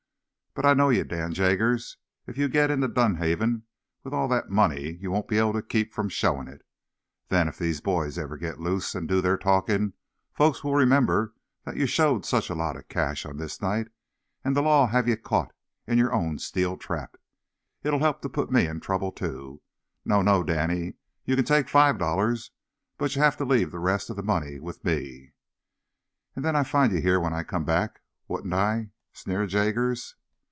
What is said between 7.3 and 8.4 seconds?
if these boys ever